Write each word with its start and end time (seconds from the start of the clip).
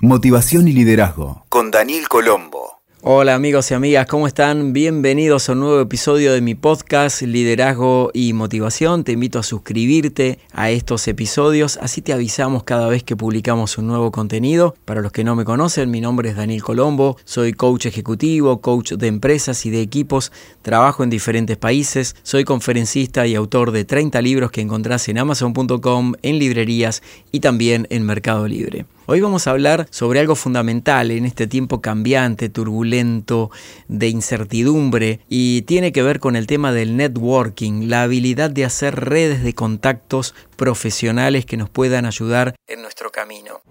Motivación 0.00 0.68
y 0.68 0.72
Liderazgo 0.72 1.44
con 1.48 1.72
Daniel 1.72 2.06
Colombo. 2.06 2.78
Hola 3.02 3.34
amigos 3.34 3.72
y 3.72 3.74
amigas, 3.74 4.06
¿cómo 4.06 4.28
están? 4.28 4.72
Bienvenidos 4.72 5.48
a 5.48 5.52
un 5.52 5.60
nuevo 5.60 5.80
episodio 5.80 6.32
de 6.32 6.40
mi 6.40 6.54
podcast 6.54 7.22
Liderazgo 7.22 8.12
y 8.14 8.32
Motivación. 8.32 9.02
Te 9.02 9.10
invito 9.10 9.40
a 9.40 9.42
suscribirte 9.42 10.38
a 10.52 10.70
estos 10.70 11.08
episodios, 11.08 11.80
así 11.82 12.00
te 12.00 12.12
avisamos 12.12 12.62
cada 12.62 12.86
vez 12.86 13.02
que 13.02 13.16
publicamos 13.16 13.76
un 13.76 13.88
nuevo 13.88 14.12
contenido. 14.12 14.76
Para 14.84 15.00
los 15.00 15.10
que 15.10 15.24
no 15.24 15.34
me 15.34 15.44
conocen, 15.44 15.90
mi 15.90 16.00
nombre 16.00 16.28
es 16.30 16.36
Daniel 16.36 16.62
Colombo, 16.62 17.16
soy 17.24 17.52
coach 17.52 17.86
ejecutivo, 17.86 18.60
coach 18.60 18.92
de 18.92 19.08
empresas 19.08 19.66
y 19.66 19.70
de 19.70 19.80
equipos, 19.80 20.30
trabajo 20.62 21.02
en 21.02 21.10
diferentes 21.10 21.56
países, 21.56 22.14
soy 22.22 22.44
conferencista 22.44 23.26
y 23.26 23.34
autor 23.34 23.72
de 23.72 23.84
30 23.84 24.22
libros 24.22 24.52
que 24.52 24.60
encontrás 24.60 25.08
en 25.08 25.18
amazon.com, 25.18 26.14
en 26.22 26.38
librerías 26.38 27.02
y 27.32 27.40
también 27.40 27.88
en 27.90 28.06
Mercado 28.06 28.46
Libre. 28.46 28.86
Hoy 29.10 29.22
vamos 29.22 29.46
a 29.46 29.52
hablar 29.52 29.86
sobre 29.88 30.20
algo 30.20 30.34
fundamental 30.34 31.10
en 31.10 31.24
este 31.24 31.46
tiempo 31.46 31.80
cambiante, 31.80 32.50
turbulento, 32.50 33.50
de 33.88 34.08
incertidumbre 34.08 35.20
y 35.30 35.62
tiene 35.62 35.92
que 35.92 36.02
ver 36.02 36.20
con 36.20 36.36
el 36.36 36.46
tema 36.46 36.72
del 36.72 36.94
networking, 36.94 37.88
la 37.88 38.02
habilidad 38.02 38.50
de 38.50 38.66
hacer 38.66 38.96
redes 38.96 39.42
de 39.42 39.54
contactos 39.54 40.34
profesionales 40.56 41.46
que 41.46 41.56
nos 41.56 41.70
puedan 41.70 42.04
ayudar 42.04 42.54
en 42.66 42.82
nuestro 42.82 43.10
camino. 43.10 43.62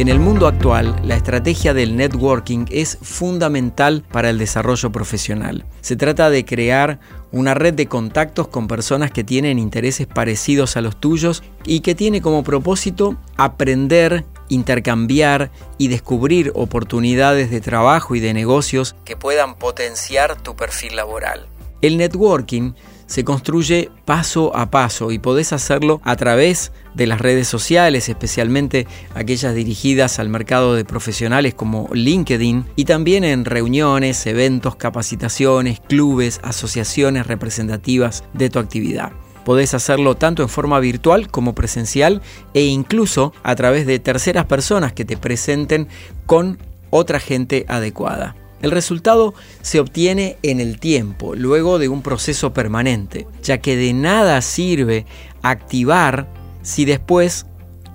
En 0.00 0.08
el 0.08 0.18
mundo 0.18 0.46
actual, 0.46 0.98
la 1.04 1.14
estrategia 1.14 1.74
del 1.74 1.94
networking 1.94 2.64
es 2.70 2.96
fundamental 3.02 4.02
para 4.10 4.30
el 4.30 4.38
desarrollo 4.38 4.90
profesional. 4.90 5.66
Se 5.82 5.94
trata 5.94 6.30
de 6.30 6.46
crear 6.46 7.00
una 7.32 7.52
red 7.52 7.74
de 7.74 7.84
contactos 7.84 8.48
con 8.48 8.66
personas 8.66 9.10
que 9.10 9.24
tienen 9.24 9.58
intereses 9.58 10.06
parecidos 10.06 10.78
a 10.78 10.80
los 10.80 10.98
tuyos 10.98 11.42
y 11.66 11.80
que 11.80 11.94
tiene 11.94 12.22
como 12.22 12.42
propósito 12.44 13.18
aprender, 13.36 14.24
intercambiar 14.48 15.50
y 15.76 15.88
descubrir 15.88 16.50
oportunidades 16.54 17.50
de 17.50 17.60
trabajo 17.60 18.14
y 18.14 18.20
de 18.20 18.32
negocios 18.32 18.96
que 19.04 19.18
puedan 19.18 19.56
potenciar 19.56 20.40
tu 20.40 20.56
perfil 20.56 20.96
laboral. 20.96 21.46
El 21.82 21.96
networking 21.96 22.72
se 23.06 23.24
construye 23.24 23.90
paso 24.04 24.54
a 24.54 24.70
paso 24.70 25.10
y 25.10 25.18
podés 25.18 25.52
hacerlo 25.52 26.00
a 26.04 26.14
través 26.14 26.70
de 26.94 27.06
las 27.06 27.20
redes 27.20 27.48
sociales, 27.48 28.08
especialmente 28.08 28.86
aquellas 29.14 29.54
dirigidas 29.54 30.18
al 30.18 30.28
mercado 30.28 30.74
de 30.74 30.84
profesionales 30.84 31.54
como 31.54 31.88
LinkedIn, 31.92 32.66
y 32.76 32.84
también 32.84 33.24
en 33.24 33.44
reuniones, 33.44 34.24
eventos, 34.26 34.76
capacitaciones, 34.76 35.80
clubes, 35.80 36.38
asociaciones 36.44 37.26
representativas 37.26 38.22
de 38.32 38.48
tu 38.50 38.58
actividad. 38.60 39.10
Podés 39.44 39.74
hacerlo 39.74 40.16
tanto 40.16 40.42
en 40.42 40.48
forma 40.48 40.78
virtual 40.78 41.30
como 41.30 41.54
presencial 41.54 42.22
e 42.54 42.66
incluso 42.66 43.32
a 43.42 43.56
través 43.56 43.86
de 43.86 43.98
terceras 43.98 44.44
personas 44.44 44.92
que 44.92 45.04
te 45.04 45.16
presenten 45.16 45.88
con 46.26 46.58
otra 46.90 47.18
gente 47.18 47.64
adecuada. 47.66 48.36
El 48.62 48.70
resultado 48.70 49.34
se 49.62 49.80
obtiene 49.80 50.36
en 50.42 50.60
el 50.60 50.78
tiempo, 50.78 51.34
luego 51.34 51.78
de 51.78 51.88
un 51.88 52.02
proceso 52.02 52.52
permanente, 52.52 53.26
ya 53.42 53.58
que 53.58 53.76
de 53.76 53.92
nada 53.92 54.42
sirve 54.42 55.06
activar 55.42 56.26
si 56.62 56.84
después 56.84 57.46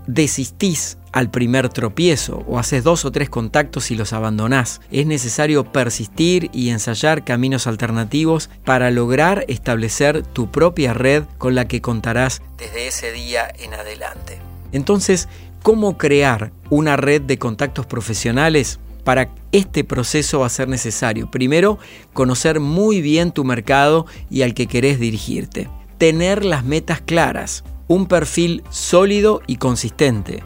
desistís 0.07 0.97
al 1.11 1.31
primer 1.31 1.69
tropiezo 1.69 2.43
o 2.45 2.59
haces 2.59 2.83
dos 2.83 3.05
o 3.05 3.11
tres 3.11 3.29
contactos 3.29 3.89
y 3.89 3.95
los 3.95 4.11
abandonás. 4.11 4.81
Es 4.91 5.05
necesario 5.05 5.71
persistir 5.71 6.49
y 6.51 6.69
ensayar 6.69 7.23
caminos 7.23 7.67
alternativos 7.67 8.49
para 8.65 8.91
lograr 8.91 9.45
establecer 9.47 10.23
tu 10.23 10.51
propia 10.51 10.93
red 10.93 11.23
con 11.37 11.55
la 11.55 11.69
que 11.69 11.79
contarás 11.79 12.41
desde 12.57 12.87
ese 12.87 13.13
día 13.13 13.47
en 13.59 13.73
adelante. 13.73 14.39
Entonces, 14.73 15.29
¿cómo 15.63 15.97
crear 15.97 16.51
una 16.69 16.97
red 16.97 17.21
de 17.21 17.39
contactos 17.39 17.85
profesionales? 17.85 18.79
Para 19.05 19.29
este 19.51 19.83
proceso 19.83 20.39
va 20.39 20.47
a 20.47 20.49
ser 20.49 20.67
necesario, 20.67 21.29
primero, 21.29 21.77
conocer 22.11 22.59
muy 22.59 23.01
bien 23.01 23.31
tu 23.31 23.43
mercado 23.43 24.07
y 24.31 24.41
al 24.41 24.55
que 24.55 24.65
querés 24.65 24.99
dirigirte. 24.99 25.69
Tener 25.99 26.43
las 26.43 26.65
metas 26.65 27.01
claras, 27.01 27.63
un 27.87 28.07
perfil 28.07 28.63
sólido 28.71 29.43
y 29.45 29.57
consistente. 29.57 30.43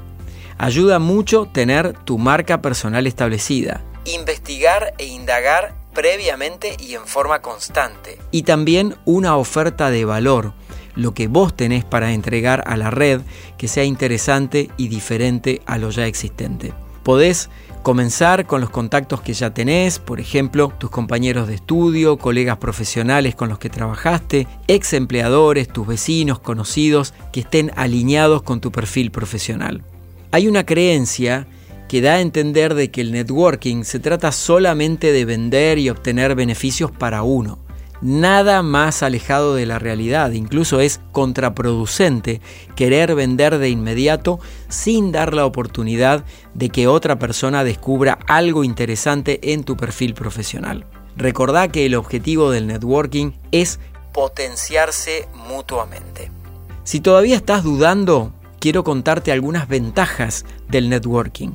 Ayuda 0.57 1.00
mucho 1.00 1.45
tener 1.45 1.94
tu 2.03 2.17
marca 2.17 2.61
personal 2.61 3.07
establecida. 3.07 3.81
Investigar 4.03 4.94
e 4.97 5.06
indagar 5.06 5.73
previamente 5.94 6.75
y 6.81 6.95
en 6.95 7.07
forma 7.07 7.41
constante. 7.41 8.19
Y 8.31 8.41
también 8.41 8.97
una 9.06 9.38
oferta 9.38 9.89
de 9.89 10.03
valor, 10.03 10.51
lo 10.95 11.13
que 11.13 11.29
vos 11.29 11.56
tenés 11.56 11.85
para 11.85 12.12
entregar 12.12 12.66
a 12.67 12.75
la 12.75 12.91
red 12.91 13.22
que 13.57 13.69
sea 13.69 13.85
interesante 13.85 14.69
y 14.75 14.89
diferente 14.89 15.62
a 15.66 15.78
lo 15.78 15.91
ya 15.91 16.07
existente. 16.07 16.73
Podés 17.09 17.49
Comenzar 17.81 18.45
con 18.45 18.61
los 18.61 18.69
contactos 18.69 19.21
que 19.21 19.33
ya 19.33 19.51
tenés, 19.51 19.97
por 19.97 20.19
ejemplo, 20.19 20.71
tus 20.77 20.91
compañeros 20.91 21.47
de 21.47 21.55
estudio, 21.55 22.17
colegas 22.17 22.57
profesionales 22.57 23.33
con 23.33 23.49
los 23.49 23.57
que 23.57 23.71
trabajaste, 23.71 24.47
ex 24.67 24.93
empleadores, 24.93 25.69
tus 25.69 25.87
vecinos, 25.87 26.37
conocidos, 26.39 27.15
que 27.31 27.39
estén 27.39 27.71
alineados 27.75 28.43
con 28.43 28.61
tu 28.61 28.71
perfil 28.71 29.09
profesional. 29.09 29.81
Hay 30.29 30.47
una 30.47 30.67
creencia 30.67 31.47
que 31.87 32.01
da 32.01 32.13
a 32.13 32.21
entender 32.21 32.75
de 32.75 32.91
que 32.91 33.01
el 33.01 33.11
networking 33.11 33.85
se 33.85 33.99
trata 33.99 34.31
solamente 34.31 35.11
de 35.11 35.25
vender 35.25 35.79
y 35.79 35.89
obtener 35.89 36.35
beneficios 36.35 36.91
para 36.91 37.23
uno 37.23 37.57
nada 38.01 38.61
más 38.63 39.03
alejado 39.03 39.55
de 39.55 39.65
la 39.65 39.79
realidad. 39.79 40.31
Incluso 40.31 40.79
es 40.79 41.01
contraproducente 41.11 42.41
querer 42.75 43.15
vender 43.15 43.57
de 43.57 43.69
inmediato 43.69 44.39
sin 44.67 45.11
dar 45.11 45.33
la 45.33 45.45
oportunidad 45.45 46.23
de 46.53 46.69
que 46.69 46.88
otra 46.88 47.19
persona 47.19 47.63
descubra 47.63 48.19
algo 48.27 48.63
interesante 48.63 49.53
en 49.53 49.63
tu 49.63 49.75
perfil 49.77 50.13
profesional. 50.13 50.85
Recordá 51.15 51.67
que 51.67 51.85
el 51.85 51.95
objetivo 51.95 52.51
del 52.51 52.67
networking 52.67 53.31
es 53.51 53.79
potenciarse 54.13 55.27
mutuamente. 55.47 56.31
Si 56.83 57.01
todavía 57.01 57.35
estás 57.35 57.63
dudando, 57.63 58.33
quiero 58.59 58.83
contarte 58.83 59.31
algunas 59.31 59.67
ventajas 59.67 60.45
del 60.67 60.89
networking. 60.89 61.51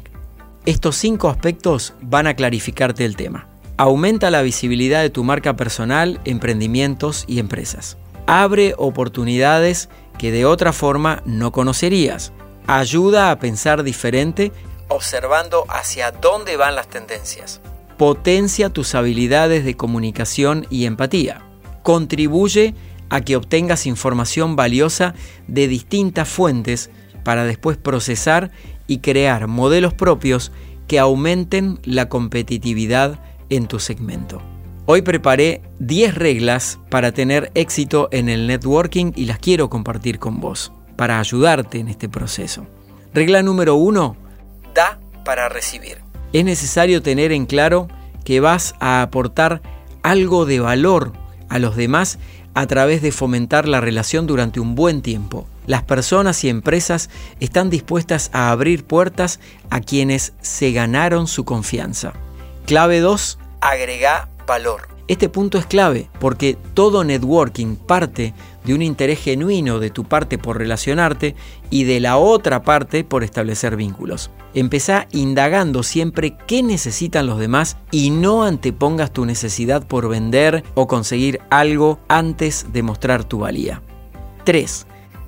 Estos 0.67 0.97
cinco 0.97 1.29
aspectos 1.29 1.95
van 2.01 2.27
a 2.27 2.35
clarificarte 2.35 3.05
el 3.05 3.17
tema. 3.17 3.54
Aumenta 3.77 4.31
la 4.31 4.43
visibilidad 4.43 5.03
de 5.03 5.11
tu 5.11 5.25
marca 5.25 5.57
personal, 5.57 6.21
emprendimientos 6.25 7.25
y 7.27 7.41
empresas. 7.41 7.97
Abre 8.27 8.75
oportunidades 8.79 9.89
que 10.17 10.31
de 10.31 10.45
otra 10.45 10.73
forma 10.73 11.23
no 11.27 11.51
conocerías. 11.51 12.33
Ayuda 12.69 13.33
a 13.33 13.39
pensar 13.41 13.83
diferente 13.83 14.53
observando 14.87 15.65
hacia 15.69 16.13
dónde 16.13 16.57
van 16.57 16.77
las 16.77 16.89
tendencias. 16.89 17.61
Potencia 17.99 18.71
tus 18.71 18.95
habilidades 18.95 19.65
de 19.65 19.77
comunicación 19.77 20.67
y 20.71 20.87
empatía. 20.87 21.43
Contribuye 21.83 22.75
a 23.09 23.23
que 23.23 23.35
obtengas 23.35 23.87
información 23.87 24.55
valiosa 24.55 25.15
de 25.49 25.67
distintas 25.67 26.29
fuentes 26.29 26.91
para 27.25 27.45
después 27.45 27.77
procesar 27.77 28.53
y 28.87 28.99
crear 28.99 29.49
modelos 29.49 29.95
propios 29.95 30.53
que 30.87 31.01
aumenten 31.01 31.81
la 31.83 32.09
competitividad 32.09 33.19
en 33.51 33.67
tu 33.67 33.79
segmento. 33.79 34.43
Hoy 34.87 35.03
preparé 35.03 35.63
10 35.79 36.15
reglas 36.15 36.79
para 36.91 37.13
tener 37.13 37.51
éxito 37.55 38.09
en 38.11 38.29
el 38.29 38.47
networking 38.47 39.13
y 39.17 39.25
las 39.25 39.39
quiero 39.39 39.71
compartir 39.71 40.19
con 40.19 40.41
vos, 40.41 40.73
para 40.97 41.19
ayudarte 41.19 41.79
en 41.79 41.89
este 41.89 42.09
proceso. 42.09 42.67
Regla 43.15 43.43
número 43.43 43.77
1, 43.77 44.17
da 44.75 45.01
para 45.25 45.49
recibir. 45.49 45.99
Es 46.35 46.45
necesario 46.45 47.01
tener 47.01 47.33
en 47.33 47.47
claro 47.47 47.89
que 48.25 48.41
vas 48.41 48.75
a 48.81 49.01
aportar 49.03 49.63
algo 50.03 50.45
de 50.45 50.61
valor 50.61 51.13
a 51.49 51.59
los 51.59 51.77
demás 51.77 52.19
a 52.55 52.67
través 52.67 53.03
de 53.03 53.13
fomentar 53.13 53.67
la 53.69 53.81
relación 53.81 54.27
durante 54.27 54.61
un 54.61 54.75
buen 54.75 55.01
tiempo. 55.01 55.47
Las 55.67 55.83
personas 55.83 56.45
y 56.45 56.49
empresas 56.49 57.09
están 57.41 57.71
dispuestas 57.71 58.31
a 58.33 58.51
abrir 58.51 58.85
puertas 58.85 59.41
a 59.71 59.81
quienes 59.81 60.35
se 60.41 60.73
ganaron 60.73 61.27
su 61.27 61.45
confianza. 61.45 62.13
Clave 62.67 63.01
2. 63.01 63.39
Agrega 63.61 64.29
valor. 64.47 64.89
Este 65.07 65.29
punto 65.29 65.59
es 65.59 65.67
clave 65.67 66.09
porque 66.19 66.57
todo 66.73 67.05
networking 67.05 67.77
parte 67.77 68.33
de 68.65 68.73
un 68.73 68.81
interés 68.81 69.21
genuino 69.21 69.79
de 69.79 69.91
tu 69.91 70.05
parte 70.05 70.39
por 70.39 70.57
relacionarte 70.57 71.35
y 71.69 71.85
de 71.85 72.01
la 72.01 72.17
otra 72.17 72.63
parte 72.63 73.05
por 73.05 73.23
establecer 73.23 73.77
vínculos. 73.77 74.31
Empezá 74.55 75.07
indagando 75.13 75.83
siempre 75.83 76.39
qué 76.47 76.63
necesitan 76.63 77.27
los 77.27 77.39
demás 77.39 77.77
y 77.91 78.09
no 78.09 78.45
antepongas 78.45 79.13
tu 79.13 79.27
necesidad 79.27 79.87
por 79.87 80.09
vender 80.09 80.65
o 80.75 80.87
conseguir 80.87 81.43
algo 81.51 81.99
antes 82.09 82.73
de 82.73 82.83
mostrar 82.83 83.25
tu 83.25 83.41
valía. 83.41 83.83
3. 84.45 84.87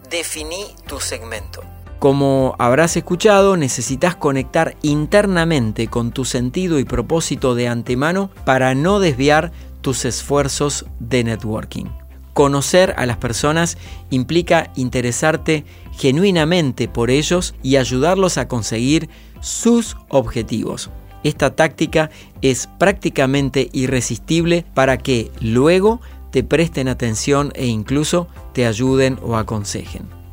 Definí 0.09 0.69
tu 0.87 1.01
segmento. 1.01 1.76
Como 1.99 2.55
habrás 2.59 2.97
escuchado, 2.97 3.57
necesitas 3.57 4.15
conectar 4.15 4.77
internamente 4.83 5.89
con 5.89 6.13
tu 6.13 6.27
sentido 6.27 6.79
y 6.79 6.85
propósito 6.85 7.55
de 7.55 7.69
antemano 7.69 8.31
para 8.45 8.75
no 8.75 9.01
desviar 9.01 9.51
tus 9.81 10.05
esfuerzos 10.05 10.85
de 11.01 11.25
networking. 11.25 11.87
Conocer 12.35 12.93
a 12.99 13.07
las 13.07 13.17
personas 13.17 13.79
implica 14.11 14.71
interesarte 14.77 15.65
genuinamente 15.93 16.87
por 16.87 17.09
ellos 17.11 17.55
y 17.63 17.77
ayudarlos 17.77 18.37
a 18.37 18.47
conseguir 18.47 19.09
sus 19.41 19.97
objetivos. 20.11 20.91
Esta 21.25 21.57
táctica 21.57 22.11
es 22.43 22.69
prácticamente 22.79 23.71
irresistible 23.73 24.67
para 24.75 24.99
que 24.99 25.31
luego 25.41 26.03
te 26.31 26.45
presten 26.45 26.89
atención 26.89 27.53
e 27.55 27.67
incluso 27.67 28.29
te 28.53 28.67
ayuden 28.67 29.19
o 29.23 29.37
aconsejen. 29.37 30.26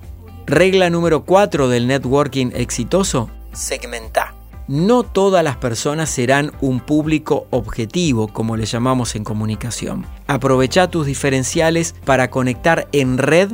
Regla 0.46 0.90
número 0.90 1.24
4 1.24 1.70
del 1.70 1.88
networking 1.88 2.52
exitoso, 2.54 3.30
segmenta. 3.54 4.36
No 4.68 5.04
todas 5.04 5.42
las 5.42 5.56
personas 5.56 6.10
serán 6.10 6.52
un 6.60 6.82
público 6.82 7.48
objetivo, 7.50 8.28
como 8.28 8.58
le 8.58 8.66
llamamos 8.66 9.16
en 9.16 9.24
comunicación. 9.24 10.06
Aprovecha 10.28 10.90
tus 10.90 11.06
diferenciales 11.06 11.96
para 12.04 12.30
conectar 12.30 12.90
en 12.92 13.18
red 13.18 13.52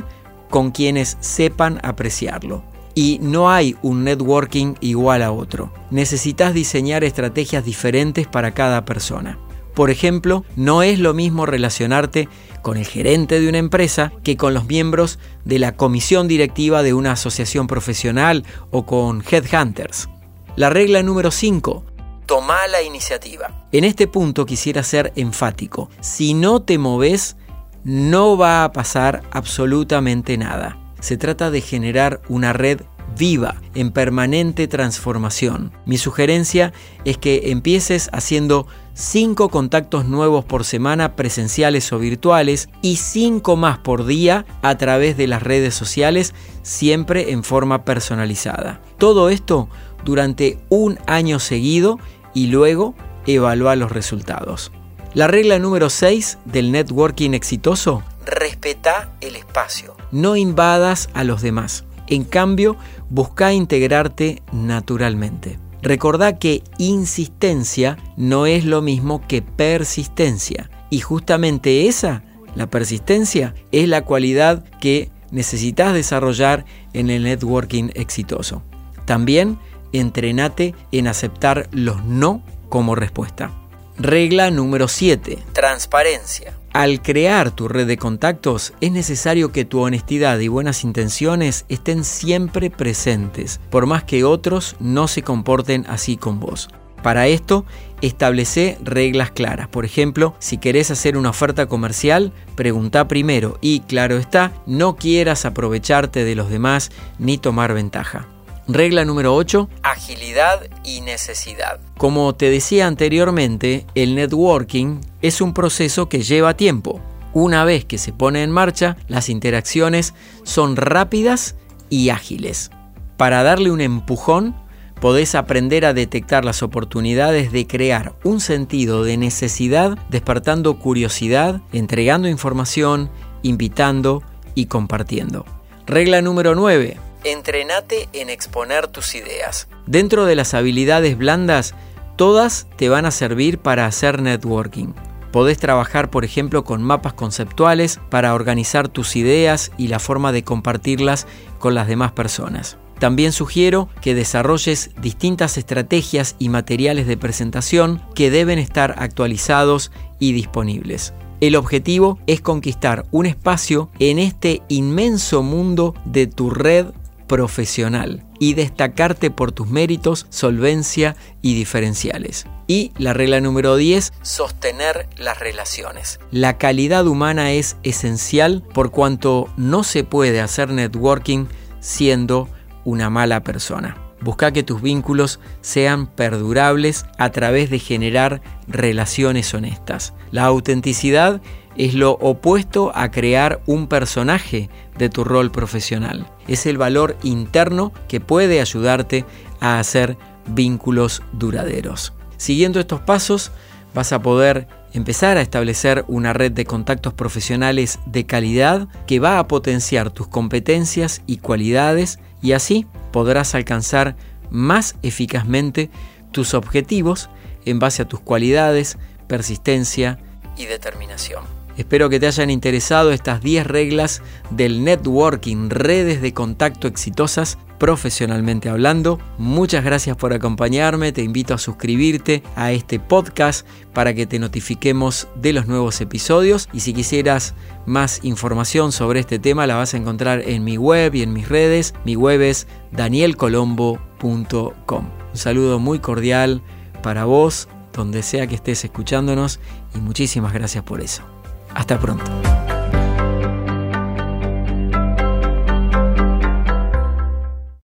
con 0.48 0.72
quienes 0.72 1.16
sepan 1.20 1.78
apreciarlo. 1.84 2.64
Y 2.96 3.20
no 3.22 3.50
hay 3.50 3.76
un 3.82 4.02
networking 4.02 4.74
igual 4.80 5.22
a 5.22 5.30
otro. 5.30 5.72
Necesitas 5.92 6.54
diseñar 6.54 7.04
estrategias 7.04 7.64
diferentes 7.64 8.26
para 8.26 8.50
cada 8.50 8.84
persona. 8.84 9.38
Por 9.74 9.90
ejemplo, 9.90 10.44
no 10.56 10.82
es 10.82 10.98
lo 10.98 11.14
mismo 11.14 11.46
relacionarte 11.46 12.28
con 12.62 12.76
el 12.76 12.86
gerente 12.86 13.40
de 13.40 13.48
una 13.48 13.58
empresa 13.58 14.12
que 14.22 14.36
con 14.36 14.54
los 14.54 14.66
miembros 14.66 15.18
de 15.44 15.58
la 15.58 15.76
comisión 15.76 16.28
directiva 16.28 16.82
de 16.82 16.94
una 16.94 17.12
asociación 17.12 17.66
profesional 17.66 18.44
o 18.70 18.86
con 18.86 19.22
headhunters. 19.30 20.08
La 20.56 20.70
regla 20.70 21.02
número 21.02 21.30
5. 21.30 21.84
Toma 22.26 22.58
la 22.70 22.82
iniciativa. 22.82 23.66
En 23.72 23.84
este 23.84 24.06
punto 24.06 24.46
quisiera 24.46 24.82
ser 24.82 25.12
enfático. 25.16 25.90
Si 26.00 26.34
no 26.34 26.62
te 26.62 26.78
moves, 26.78 27.36
no 27.84 28.36
va 28.36 28.64
a 28.64 28.72
pasar 28.72 29.22
absolutamente 29.30 30.36
nada. 30.36 30.78
Se 31.00 31.16
trata 31.16 31.50
de 31.50 31.60
generar 31.60 32.20
una 32.28 32.52
red 32.52 32.82
viva, 33.16 33.56
en 33.74 33.90
permanente 33.90 34.68
transformación. 34.68 35.72
Mi 35.86 35.98
sugerencia 35.98 36.72
es 37.04 37.18
que 37.18 37.50
empieces 37.50 38.10
haciendo 38.12 38.66
5 38.94 39.48
contactos 39.48 40.04
nuevos 40.04 40.44
por 40.44 40.64
semana 40.64 41.16
presenciales 41.16 41.92
o 41.92 41.98
virtuales 41.98 42.68
y 42.82 42.96
5 42.96 43.56
más 43.56 43.78
por 43.78 44.06
día 44.06 44.44
a 44.62 44.76
través 44.76 45.16
de 45.16 45.26
las 45.26 45.42
redes 45.42 45.74
sociales, 45.74 46.34
siempre 46.62 47.32
en 47.32 47.44
forma 47.44 47.84
personalizada. 47.84 48.80
Todo 48.98 49.30
esto 49.30 49.68
durante 50.04 50.58
un 50.68 50.98
año 51.06 51.38
seguido 51.38 51.98
y 52.34 52.48
luego 52.48 52.94
evalúa 53.26 53.76
los 53.76 53.92
resultados. 53.92 54.72
La 55.14 55.26
regla 55.26 55.58
número 55.58 55.90
6 55.90 56.38
del 56.44 56.70
networking 56.70 57.32
exitoso, 57.32 58.02
respeta 58.24 59.12
el 59.20 59.34
espacio. 59.34 59.96
No 60.12 60.36
invadas 60.36 61.08
a 61.14 61.24
los 61.24 61.42
demás. 61.42 61.84
En 62.10 62.24
cambio, 62.24 62.76
busca 63.08 63.52
integrarte 63.52 64.42
naturalmente. 64.52 65.58
Recordá 65.80 66.38
que 66.38 66.62
insistencia 66.76 67.96
no 68.16 68.46
es 68.46 68.64
lo 68.64 68.82
mismo 68.82 69.26
que 69.26 69.40
persistencia. 69.40 70.68
Y 70.90 71.00
justamente 71.00 71.86
esa, 71.86 72.22
la 72.54 72.68
persistencia, 72.68 73.54
es 73.72 73.88
la 73.88 74.02
cualidad 74.02 74.64
que 74.80 75.10
necesitas 75.30 75.94
desarrollar 75.94 76.64
en 76.92 77.08
el 77.08 77.22
networking 77.22 77.90
exitoso. 77.94 78.62
También 79.06 79.58
entrenate 79.92 80.74
en 80.92 81.06
aceptar 81.06 81.68
los 81.72 82.04
no 82.04 82.42
como 82.68 82.94
respuesta. 82.94 83.52
Regla 83.96 84.50
número 84.50 84.88
7. 84.88 85.38
Transparencia. 85.52 86.59
Al 86.72 87.02
crear 87.02 87.50
tu 87.50 87.66
red 87.66 87.88
de 87.88 87.96
contactos 87.96 88.74
es 88.80 88.92
necesario 88.92 89.50
que 89.50 89.64
tu 89.64 89.80
honestidad 89.80 90.38
y 90.38 90.46
buenas 90.46 90.84
intenciones 90.84 91.64
estén 91.68 92.04
siempre 92.04 92.70
presentes, 92.70 93.60
por 93.70 93.86
más 93.86 94.04
que 94.04 94.22
otros 94.22 94.76
no 94.78 95.08
se 95.08 95.22
comporten 95.22 95.84
así 95.88 96.16
con 96.16 96.38
vos. 96.38 96.68
Para 97.02 97.26
esto, 97.26 97.64
establece 98.02 98.78
reglas 98.84 99.32
claras. 99.32 99.66
Por 99.66 99.84
ejemplo, 99.84 100.36
si 100.38 100.58
querés 100.58 100.92
hacer 100.92 101.16
una 101.16 101.30
oferta 101.30 101.66
comercial, 101.66 102.32
pregunta 102.54 103.08
primero 103.08 103.58
y, 103.60 103.80
claro 103.80 104.16
está, 104.16 104.52
no 104.66 104.94
quieras 104.94 105.46
aprovecharte 105.46 106.22
de 106.22 106.36
los 106.36 106.50
demás 106.50 106.92
ni 107.18 107.36
tomar 107.36 107.74
ventaja. 107.74 108.28
Regla 108.72 109.04
número 109.04 109.34
8. 109.34 109.68
Agilidad 109.82 110.68
y 110.84 111.00
necesidad. 111.00 111.80
Como 111.98 112.36
te 112.36 112.50
decía 112.50 112.86
anteriormente, 112.86 113.84
el 113.96 114.14
networking 114.14 115.00
es 115.22 115.40
un 115.40 115.54
proceso 115.54 116.08
que 116.08 116.22
lleva 116.22 116.56
tiempo. 116.56 117.00
Una 117.32 117.64
vez 117.64 117.84
que 117.84 117.98
se 117.98 118.12
pone 118.12 118.44
en 118.44 118.52
marcha, 118.52 118.96
las 119.08 119.28
interacciones 119.28 120.14
son 120.44 120.76
rápidas 120.76 121.56
y 121.88 122.10
ágiles. 122.10 122.70
Para 123.16 123.42
darle 123.42 123.72
un 123.72 123.80
empujón, 123.80 124.54
podés 125.00 125.34
aprender 125.34 125.84
a 125.84 125.92
detectar 125.92 126.44
las 126.44 126.62
oportunidades 126.62 127.50
de 127.50 127.66
crear 127.66 128.14
un 128.22 128.38
sentido 128.38 129.02
de 129.02 129.16
necesidad, 129.16 129.98
despertando 130.10 130.78
curiosidad, 130.78 131.60
entregando 131.72 132.28
información, 132.28 133.10
invitando 133.42 134.22
y 134.54 134.66
compartiendo. 134.66 135.44
Regla 135.86 136.22
número 136.22 136.54
9 136.54 137.09
Entrenate 137.24 138.08
en 138.12 138.30
exponer 138.30 138.86
tus 138.86 139.14
ideas. 139.14 139.68
Dentro 139.86 140.24
de 140.24 140.36
las 140.36 140.54
habilidades 140.54 141.18
blandas, 141.18 141.74
todas 142.16 142.66
te 142.76 142.88
van 142.88 143.04
a 143.04 143.10
servir 143.10 143.58
para 143.58 143.86
hacer 143.86 144.22
networking. 144.22 144.94
Podés 145.32 145.58
trabajar, 145.58 146.10
por 146.10 146.24
ejemplo, 146.24 146.64
con 146.64 146.82
mapas 146.82 147.12
conceptuales 147.12 148.00
para 148.08 148.34
organizar 148.34 148.88
tus 148.88 149.16
ideas 149.16 149.70
y 149.78 149.88
la 149.88 149.98
forma 149.98 150.32
de 150.32 150.44
compartirlas 150.44 151.26
con 151.58 151.74
las 151.74 151.86
demás 151.86 152.12
personas. 152.12 152.78
También 152.98 153.32
sugiero 153.32 153.88
que 154.02 154.14
desarrolles 154.14 154.90
distintas 155.00 155.56
estrategias 155.56 156.36
y 156.38 156.48
materiales 156.48 157.06
de 157.06 157.16
presentación 157.16 158.02
que 158.14 158.30
deben 158.30 158.58
estar 158.58 158.94
actualizados 158.98 159.92
y 160.18 160.32
disponibles. 160.32 161.14
El 161.40 161.56
objetivo 161.56 162.18
es 162.26 162.42
conquistar 162.42 163.06
un 163.12 163.24
espacio 163.24 163.88
en 163.98 164.18
este 164.18 164.60
inmenso 164.68 165.42
mundo 165.42 165.94
de 166.04 166.26
tu 166.26 166.50
red 166.50 166.88
profesional 167.30 168.24
y 168.40 168.54
destacarte 168.54 169.30
por 169.30 169.52
tus 169.52 169.68
méritos, 169.68 170.26
solvencia 170.30 171.14
y 171.42 171.54
diferenciales. 171.54 172.46
Y 172.66 172.90
la 172.98 173.12
regla 173.12 173.40
número 173.40 173.76
10, 173.76 174.12
sostener 174.20 175.08
las 175.16 175.38
relaciones. 175.38 176.18
La 176.32 176.58
calidad 176.58 177.06
humana 177.06 177.52
es 177.52 177.76
esencial 177.84 178.64
por 178.74 178.90
cuanto 178.90 179.48
no 179.56 179.84
se 179.84 180.02
puede 180.02 180.40
hacer 180.40 180.70
networking 180.70 181.46
siendo 181.78 182.48
una 182.84 183.10
mala 183.10 183.44
persona. 183.44 183.96
Busca 184.20 184.52
que 184.52 184.64
tus 184.64 184.82
vínculos 184.82 185.38
sean 185.60 186.08
perdurables 186.08 187.06
a 187.16 187.30
través 187.30 187.70
de 187.70 187.78
generar 187.78 188.42
relaciones 188.66 189.54
honestas. 189.54 190.14
La 190.32 190.46
autenticidad 190.46 191.40
es 191.76 191.94
lo 191.94 192.12
opuesto 192.12 192.92
a 192.94 193.10
crear 193.10 193.60
un 193.66 193.86
personaje 193.86 194.68
de 194.98 195.08
tu 195.08 195.24
rol 195.24 195.50
profesional. 195.50 196.26
Es 196.48 196.66
el 196.66 196.78
valor 196.78 197.16
interno 197.22 197.92
que 198.08 198.20
puede 198.20 198.60
ayudarte 198.60 199.24
a 199.60 199.78
hacer 199.78 200.16
vínculos 200.46 201.22
duraderos. 201.32 202.12
Siguiendo 202.36 202.80
estos 202.80 203.00
pasos, 203.00 203.52
vas 203.94 204.12
a 204.12 204.22
poder 204.22 204.68
empezar 204.92 205.36
a 205.36 205.42
establecer 205.42 206.04
una 206.08 206.32
red 206.32 206.52
de 206.52 206.64
contactos 206.64 207.14
profesionales 207.14 207.98
de 208.06 208.26
calidad 208.26 208.88
que 209.06 209.20
va 209.20 209.38
a 209.38 209.46
potenciar 209.46 210.10
tus 210.10 210.26
competencias 210.26 211.22
y 211.26 211.38
cualidades 211.38 212.18
y 212.42 212.52
así 212.52 212.86
podrás 213.12 213.54
alcanzar 213.54 214.16
más 214.50 214.96
eficazmente 215.02 215.90
tus 216.32 216.54
objetivos 216.54 217.30
en 217.64 217.78
base 217.78 218.02
a 218.02 218.08
tus 218.08 218.20
cualidades, 218.20 218.98
persistencia 219.28 220.18
y 220.56 220.66
determinación. 220.66 221.59
Espero 221.80 222.10
que 222.10 222.20
te 222.20 222.26
hayan 222.26 222.50
interesado 222.50 223.10
estas 223.10 223.40
10 223.40 223.66
reglas 223.66 224.20
del 224.50 224.84
networking, 224.84 225.70
redes 225.70 226.20
de 226.20 226.34
contacto 226.34 226.86
exitosas 226.86 227.56
profesionalmente 227.78 228.68
hablando. 228.68 229.18
Muchas 229.38 229.82
gracias 229.82 230.14
por 230.14 230.34
acompañarme, 230.34 231.12
te 231.12 231.22
invito 231.22 231.54
a 231.54 231.58
suscribirte 231.58 232.42
a 232.54 232.72
este 232.72 233.00
podcast 233.00 233.66
para 233.94 234.12
que 234.12 234.26
te 234.26 234.38
notifiquemos 234.38 235.26
de 235.36 235.54
los 235.54 235.68
nuevos 235.68 236.02
episodios 236.02 236.68
y 236.70 236.80
si 236.80 236.92
quisieras 236.92 237.54
más 237.86 238.22
información 238.24 238.92
sobre 238.92 239.20
este 239.20 239.38
tema 239.38 239.66
la 239.66 239.76
vas 239.76 239.94
a 239.94 239.96
encontrar 239.96 240.42
en 240.46 240.64
mi 240.64 240.76
web 240.76 241.14
y 241.14 241.22
en 241.22 241.32
mis 241.32 241.48
redes. 241.48 241.94
Mi 242.04 242.14
web 242.14 242.42
es 242.42 242.66
danielcolombo.com. 242.92 245.08
Un 245.32 245.38
saludo 245.38 245.78
muy 245.78 245.98
cordial 245.98 246.60
para 247.02 247.24
vos, 247.24 247.68
donde 247.94 248.22
sea 248.22 248.46
que 248.46 248.56
estés 248.56 248.84
escuchándonos 248.84 249.60
y 249.94 249.98
muchísimas 250.00 250.52
gracias 250.52 250.84
por 250.84 251.00
eso. 251.00 251.29
Hasta 251.74 251.98
pronto. 251.98 252.49